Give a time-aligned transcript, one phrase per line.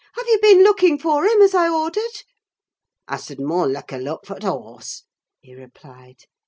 [0.15, 2.23] "Have you been looking for him, as I ordered?"
[3.07, 5.03] "I sud more likker look for th' horse,"
[5.41, 6.25] he replied.